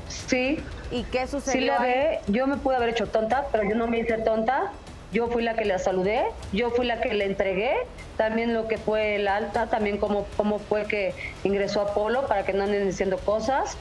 Sí, 0.08 0.58
¿Y 0.90 1.04
qué 1.04 1.20
sí 1.26 1.30
sucedió? 1.32 1.72
la 1.72 1.80
ahí? 1.80 1.90
ve. 1.90 2.20
Yo 2.28 2.46
me 2.46 2.58
pude 2.58 2.76
haber 2.76 2.90
hecho 2.90 3.06
tonta, 3.06 3.46
pero 3.50 3.64
yo 3.66 3.74
no 3.74 3.86
me 3.86 4.00
hice 4.00 4.18
tonta. 4.18 4.72
Yo 5.12 5.28
fui 5.28 5.42
la 5.42 5.54
que 5.54 5.64
la 5.66 5.78
saludé, 5.78 6.24
yo 6.52 6.70
fui 6.70 6.86
la 6.86 7.00
que 7.02 7.12
le 7.12 7.26
entregué, 7.26 7.72
también 8.16 8.54
lo 8.54 8.66
que 8.66 8.78
fue 8.78 9.16
el 9.16 9.28
alta, 9.28 9.66
también 9.66 9.98
cómo, 9.98 10.26
cómo 10.38 10.58
fue 10.58 10.84
que 10.86 11.14
ingresó 11.44 11.82
Apolo 11.82 12.26
para 12.26 12.44
que 12.44 12.54
no 12.54 12.64
anden 12.64 12.86
diciendo 12.86 13.18
cosas. 13.18 13.76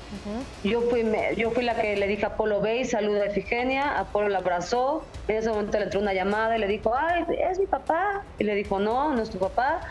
Yo 0.63 0.81
fui 0.81 1.03
me- 1.05 1.35
yo 1.37 1.51
fui 1.51 1.63
la 1.63 1.75
que 1.75 1.95
le 1.95 2.05
dije 2.07 2.25
a 2.25 2.29
Apolo, 2.29 2.59
ve 2.59 2.77
y 2.79 2.85
saluda 2.85 3.23
a 3.23 3.25
Efigenia, 3.27 3.97
Apolo 3.97 4.27
la 4.27 4.39
abrazó, 4.39 5.05
en 5.29 5.37
ese 5.37 5.49
momento 5.49 5.77
le 5.77 5.85
entró 5.85 6.01
una 6.01 6.13
llamada 6.13 6.57
y 6.57 6.59
le 6.59 6.67
dijo, 6.67 6.93
ay, 6.93 7.23
es 7.49 7.59
mi 7.59 7.65
papá. 7.65 8.23
Y 8.37 8.43
le 8.43 8.53
dijo, 8.55 8.79
no, 8.79 9.13
no 9.13 9.21
es 9.21 9.29
tu 9.29 9.37
papá. 9.39 9.81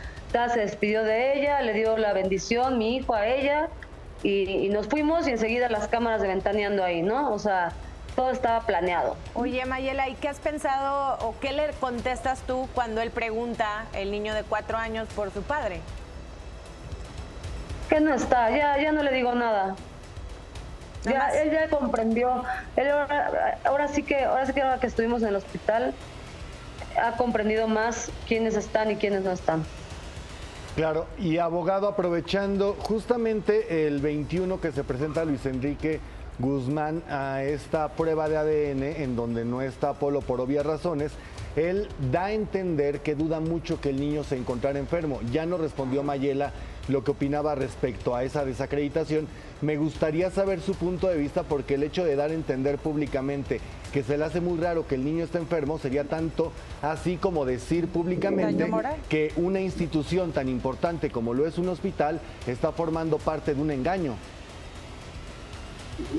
Se 0.53 0.61
despidió 0.61 1.03
de 1.05 1.39
ella, 1.41 1.61
le 1.63 1.73
dio 1.73 1.97
la 1.97 2.13
bendición, 2.13 2.79
mi 2.79 2.97
hijo, 2.97 3.15
a 3.15 3.27
ella, 3.27 3.69
y, 4.23 4.43
y 4.67 4.69
nos 4.69 4.87
fuimos 4.89 5.27
y 5.27 5.31
enseguida 5.33 5.69
las 5.71 5.89
cámaras 5.89 6.21
de 6.21 6.29
ventaneando 6.29 6.85
ahí, 6.85 7.03
¿no? 7.03 7.33
O 7.33 7.39
sea, 7.39 7.73
todo 8.17 8.31
estaba 8.31 8.61
planeado. 8.67 9.17
Oye, 9.35 9.65
Mayela, 9.67 10.09
¿y 10.09 10.15
qué 10.15 10.29
has 10.29 10.39
pensado 10.41 11.19
o 11.27 11.35
qué 11.41 11.53
le 11.53 11.71
contestas 11.81 12.41
tú 12.47 12.69
cuando 12.75 13.01
él 13.01 13.11
pregunta, 13.11 13.87
el 13.93 14.11
niño 14.11 14.35
de 14.35 14.43
cuatro 14.43 14.77
años, 14.77 15.09
por 15.15 15.31
su 15.33 15.43
padre? 15.43 15.81
Que 17.89 18.01
no 18.01 18.15
está, 18.15 18.51
ya, 18.51 18.79
ya 18.79 18.93
no 18.93 19.03
le 19.03 19.13
digo 19.13 19.35
nada. 19.35 19.75
Nada 21.05 21.13
Ya, 21.13 21.19
más. 21.19 21.35
él 21.37 21.51
ya 21.51 21.69
comprendió. 21.71 22.45
Él 22.77 22.91
ahora, 22.91 23.59
ahora 23.65 23.89
sí 23.89 24.03
que, 24.03 24.25
ahora 24.25 24.47
sí 24.47 24.53
que 24.53 24.63
ahora 24.63 24.79
que 24.79 24.87
estuvimos 24.87 25.23
en 25.23 25.29
el 25.29 25.37
hospital, 25.37 25.95
ha 27.03 27.13
comprendido 27.17 27.67
más 27.69 28.11
quiénes 28.29 28.55
están 28.57 28.91
y 28.91 28.97
quiénes 28.97 29.23
no 29.23 29.31
están. 29.33 29.65
Claro, 30.77 31.07
y 31.19 31.39
abogado, 31.39 31.89
aprovechando 31.89 32.77
justamente 32.81 33.87
el 33.87 34.01
21 34.01 34.61
que 34.61 34.71
se 34.73 34.85
presenta 34.85 35.25
Luis 35.25 35.45
Enrique 35.47 36.01
Guzmán 36.41 37.03
a 37.09 37.43
esta 37.43 37.89
prueba 37.89 38.29
de 38.29 38.37
ADN 38.37 38.83
en 38.83 39.17
donde 39.17 39.45
no 39.45 39.63
está 39.63 39.91
Apolo 39.91 40.21
por 40.21 40.41
obvias 40.41 40.65
razones, 40.65 41.13
él 41.57 41.89
da 42.13 42.27
a 42.27 42.33
entender 42.33 43.01
que 43.01 43.15
duda 43.15 43.41
mucho 43.41 43.81
que 43.81 43.91
el 43.91 44.01
niño 44.01 44.25
se 44.25 44.37
encontrara 44.37 44.79
enfermo. 44.79 45.21
Ya 45.33 45.47
no 45.47 45.59
respondió 45.59 46.03
Mayela 46.03 46.53
lo 46.89 47.05
que 47.05 47.11
opinaba 47.11 47.55
respecto 47.55 48.15
a 48.15 48.25
esa 48.25 48.45
desacreditación. 48.45 49.29
Me 49.61 49.77
gustaría 49.77 50.31
saber 50.31 50.61
su 50.61 50.75
punto 50.75 51.09
de 51.09 51.17
vista 51.17 51.43
porque 51.43 51.75
el 51.75 51.83
hecho 51.83 52.05
de 52.05 52.17
dar 52.17 52.31
a 52.31 52.35
entender 52.35 52.79
públicamente 52.79 53.61
que 53.93 54.03
se 54.03 54.17
le 54.17 54.25
hace 54.25 54.41
muy 54.41 54.59
raro 54.59 54.87
que 54.87 54.95
el 54.95 55.05
niño 55.05 55.25
esté 55.25 55.39
enfermo 55.39 55.79
sería 55.79 56.05
tanto 56.05 56.53
así 56.83 57.17
como 57.17 57.45
decir 57.45 57.89
públicamente 57.89 58.71
que 59.09 59.33
una 59.37 59.61
institución 59.61 60.33
tan 60.33 60.49
importante 60.49 61.11
como 61.11 61.35
lo 61.35 61.47
es 61.47 61.59
un 61.59 61.69
hospital 61.69 62.21
está 62.47 62.73
formando 62.73 63.19
parte 63.19 63.55
de 63.55 63.61
un 63.61 63.71
engaño. 63.71 64.15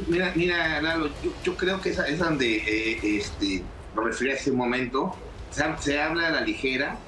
Mira, 0.08 0.34
mira, 0.36 0.82
Lalo, 0.82 1.14
yo, 1.44 1.56
creo 1.58 1.80
que 1.82 1.90
esa 1.90 2.08
es 2.08 2.20
donde 2.20 2.58
eh, 2.58 3.00
este, 3.18 3.64
lo 3.94 4.04
refería 4.04 4.36
hace 4.36 4.52
un 4.52 4.58
momento. 4.58 5.16
Se, 5.50 5.64
ha- 5.64 5.78
se 5.78 6.00
habla 6.00 6.28
a 6.28 6.32
la 6.32 6.42
ligera. 6.42 7.00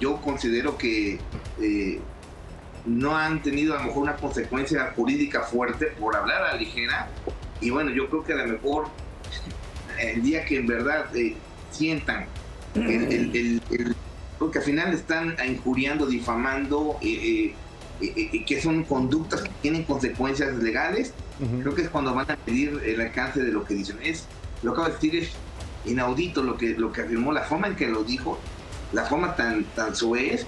Yo 0.00 0.20
considero 0.20 0.76
que 0.76 1.20
eh, 1.60 2.00
no 2.84 3.16
han 3.16 3.42
tenido 3.42 3.74
a 3.74 3.78
lo 3.78 3.84
mejor 3.84 4.02
una 4.04 4.16
consecuencia 4.16 4.92
jurídica 4.96 5.42
fuerte 5.42 5.86
por 5.98 6.16
hablar 6.16 6.42
a 6.42 6.52
la 6.54 6.56
ligera. 6.56 7.10
Y 7.60 7.70
bueno, 7.70 7.90
yo 7.90 8.08
creo 8.08 8.24
que 8.24 8.32
a 8.32 8.36
lo 8.36 8.46
mejor 8.54 8.88
el 10.00 10.22
día 10.22 10.44
que 10.44 10.56
en 10.56 10.66
verdad 10.66 11.14
eh, 11.16 11.36
sientan 11.70 12.26
porque 14.38 14.58
al 14.58 14.64
final 14.64 14.92
están 14.92 15.36
injuriando, 15.46 16.06
difamando, 16.06 16.98
eh, 17.00 17.54
que 18.46 18.60
son 18.60 18.84
conductas 18.84 19.42
que 19.42 19.50
tienen 19.62 19.84
consecuencias 19.84 20.54
legales, 20.56 21.14
Creo 21.38 21.74
que 21.74 21.82
es 21.82 21.88
cuando 21.88 22.14
van 22.14 22.30
a 22.30 22.38
medir 22.46 22.80
el 22.84 23.00
alcance 23.00 23.42
de 23.42 23.50
lo 23.50 23.64
que 23.64 23.74
dicen. 23.74 23.98
Es, 24.02 24.26
lo 24.62 24.72
que 24.72 24.80
acabo 24.80 24.88
de 24.88 24.94
decir 24.94 25.16
es 25.16 25.30
inaudito 25.84 26.42
lo 26.42 26.56
que, 26.56 26.70
lo 26.78 26.92
que 26.92 27.02
afirmó, 27.02 27.32
la 27.32 27.42
forma 27.42 27.66
en 27.66 27.76
que 27.76 27.88
lo 27.88 28.04
dijo, 28.04 28.38
la 28.92 29.04
forma 29.04 29.34
tan, 29.34 29.64
tan 29.74 29.94
soez, 29.94 30.46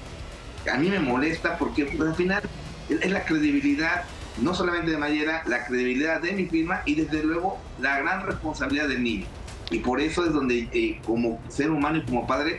a 0.71 0.77
mí 0.79 0.89
me 0.89 0.99
molesta 0.99 1.59
porque 1.59 1.87
pues, 1.87 2.09
al 2.09 2.15
final 2.15 2.43
es 2.89 3.01
es 3.01 3.11
la 3.11 3.25
credibilidad, 3.25 4.05
no 4.41 4.55
solamente 4.55 4.93
de 4.93 4.99
Mayera, 4.99 5.43
la 5.47 5.67
credibilidad 5.67 6.21
de 6.21 6.33
mi 6.33 6.47
firma 6.47 6.83
y 6.85 6.95
desde 6.95 7.23
luego 7.25 7.59
la 7.81 7.99
gran 7.99 8.25
responsabilidad 8.25 8.89
del 8.89 9.03
niño. 9.03 9.27
Y 9.71 9.81
por 9.81 10.01
eso 10.01 10.25
es 10.25 10.33
donde 10.33 10.69
eh, 10.73 11.01
como 11.05 11.41
ser 11.49 11.71
humano 11.71 11.99
y 11.99 12.05
como 12.05 12.27
padre 12.27 12.59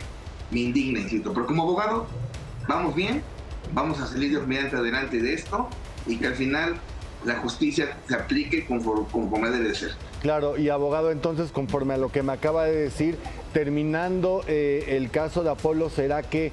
me 0.52 0.60
indigna, 0.60 1.00
insisto. 1.00 1.34
Pero 1.34 1.46
como 1.46 1.64
abogado, 1.64 2.08
vamos 2.68 2.94
bien, 2.96 3.24
vamos 3.74 4.00
a 4.00 4.08
salir 4.08 4.38
mediante 4.46 4.76
adelante 4.76 5.22
de 5.22 5.34
esto 5.34 5.70
y 6.06 6.18
que 6.18 6.28
al 6.28 6.36
final 6.36 6.76
la 7.26 7.36
justicia 7.36 7.98
se 8.08 8.16
aplique 8.16 8.66
conforme, 8.66 9.06
conforme 9.12 9.50
debe 9.50 9.70
de 9.70 9.76
ser. 9.76 9.92
Claro, 10.22 10.58
y 10.58 10.70
abogado, 10.70 11.12
entonces, 11.12 11.52
conforme 11.52 11.96
a 11.96 11.98
lo 11.98 12.12
que 12.12 12.24
me 12.24 12.34
acaba 12.34 12.66
de 12.66 12.76
decir, 12.76 13.18
terminando 13.54 14.44
eh, 14.48 14.86
el 14.90 15.10
caso 15.10 15.44
de 15.44 15.50
Apolo, 15.50 15.90
¿será 15.90 16.24
que 16.24 16.52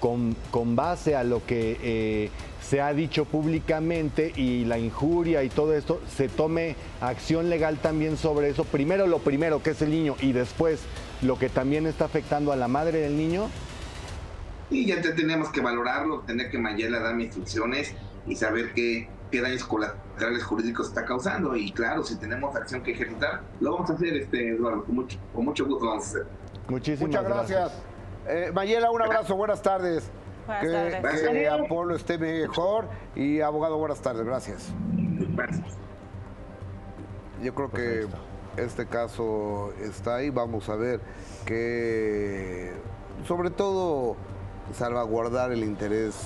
con, 0.00 0.36
con 0.50 0.76
base 0.76 1.16
a 1.16 1.24
lo 1.24 1.44
que 1.44 1.78
eh, 1.82 2.30
se 2.68 2.80
ha 2.80 2.92
dicho 2.92 3.24
públicamente 3.24 4.32
y 4.36 4.64
la 4.64 4.78
injuria 4.78 5.42
y 5.42 5.48
todo 5.48 5.74
esto, 5.74 6.00
se 6.14 6.28
tome 6.28 6.76
acción 7.00 7.48
legal 7.48 7.78
también 7.78 8.16
sobre 8.16 8.50
eso. 8.50 8.64
Primero 8.64 9.06
lo 9.06 9.18
primero, 9.20 9.62
que 9.62 9.70
es 9.70 9.82
el 9.82 9.90
niño, 9.90 10.16
y 10.20 10.32
después 10.32 10.80
lo 11.22 11.38
que 11.38 11.48
también 11.48 11.86
está 11.86 12.04
afectando 12.04 12.52
a 12.52 12.56
la 12.56 12.68
madre 12.68 13.00
del 13.00 13.16
niño. 13.16 13.48
Y 14.70 14.86
ya 14.86 15.00
tenemos 15.00 15.48
que 15.48 15.62
valorarlo, 15.62 16.20
tener 16.20 16.50
que 16.50 16.58
Mayela 16.58 17.00
darme 17.00 17.24
instrucciones 17.24 17.94
y 18.26 18.36
saber 18.36 18.72
qué, 18.74 19.08
qué 19.30 19.40
daños 19.40 19.64
colaterales 19.64 20.44
jurídicos 20.44 20.88
está 20.88 21.04
causando. 21.04 21.56
Y 21.56 21.72
claro, 21.72 22.02
si 22.02 22.16
tenemos 22.16 22.54
acción 22.54 22.82
que 22.82 22.92
ejecutar, 22.92 23.42
lo 23.60 23.72
vamos 23.72 23.90
a 23.90 23.94
hacer, 23.94 24.16
este, 24.16 24.50
Eduardo, 24.50 24.84
con 24.84 24.94
mucho, 24.94 25.18
con 25.34 25.44
mucho 25.44 25.66
gusto 25.66 25.86
vamos 25.86 26.04
a 26.04 26.08
hacer. 26.08 26.26
Muchísimas 26.68 27.08
Muchas 27.08 27.24
gracias. 27.24 27.72
Eh, 28.26 28.50
Mayela, 28.52 28.90
un 28.90 29.02
abrazo, 29.02 29.36
buenas 29.36 29.62
tardes. 29.62 30.10
Buenas 30.46 30.64
que, 30.64 31.00
tardes. 31.00 31.28
que 31.28 31.48
Apolo 31.48 31.94
esté 31.94 32.18
mejor 32.18 32.86
y 33.14 33.40
abogado, 33.40 33.78
buenas 33.78 34.00
tardes, 34.00 34.24
gracias. 34.24 34.72
Gracias. 35.34 35.76
Yo 37.42 37.54
creo 37.54 37.70
que 37.70 38.06
este 38.56 38.86
caso 38.86 39.72
está 39.80 40.16
ahí. 40.16 40.30
Vamos 40.30 40.68
a 40.68 40.76
ver 40.76 41.00
que, 41.46 42.72
sobre 43.26 43.50
todo, 43.50 44.16
salvaguardar 44.74 45.52
el 45.52 45.64
interés 45.64 46.16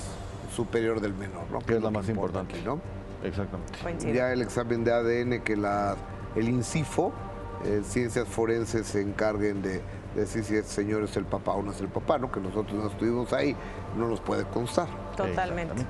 superior 0.53 1.01
del 1.01 1.13
menor, 1.13 1.49
¿no? 1.51 1.59
Que 1.59 1.75
es 1.75 1.81
lo 1.81 1.87
lo 1.87 1.91
más 1.91 2.07
importante. 2.09 2.61
¿no? 2.63 2.79
Exactamente. 3.23 3.73
Coincido. 3.81 4.13
Ya 4.13 4.31
el 4.31 4.41
examen 4.41 4.83
de 4.83 4.91
ADN 4.91 5.41
que 5.41 5.55
la, 5.55 5.95
el 6.35 6.49
INCIFO, 6.49 7.11
eh, 7.65 7.81
Ciencias 7.83 8.27
Forenses, 8.27 8.87
se 8.87 9.01
encarguen 9.01 9.61
de 9.61 9.81
decir 10.15 10.43
si 10.43 10.55
este 10.55 10.71
señor 10.71 11.03
es 11.03 11.15
el 11.17 11.25
papá 11.25 11.53
o 11.53 11.63
no 11.63 11.71
es 11.71 11.81
el 11.81 11.87
papá, 11.87 12.17
¿no? 12.17 12.31
Que 12.31 12.39
nosotros 12.39 12.73
no 12.73 12.87
estuvimos 12.87 13.33
ahí, 13.33 13.55
no 13.97 14.07
nos 14.07 14.19
puede 14.19 14.43
constar. 14.45 14.87
Totalmente. 15.15 15.85